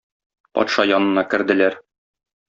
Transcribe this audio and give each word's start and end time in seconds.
Патша 0.57 0.85
янына 0.91 1.23
керделәр. 1.33 1.77